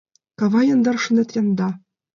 [0.39, 1.69] Кава яндар, Шонет, янда.